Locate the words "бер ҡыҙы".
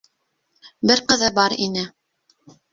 0.91-1.31